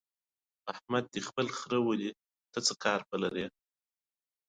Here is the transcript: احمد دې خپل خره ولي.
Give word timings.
احمد 0.73 1.03
دې 1.13 1.21
خپل 1.27 1.47
خره 1.57 1.79
ولي. 3.27 3.45